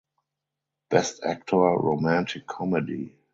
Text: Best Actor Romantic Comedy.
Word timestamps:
Best 0.89 1.23
Actor 1.23 1.77
Romantic 1.77 2.47
Comedy. 2.47 3.13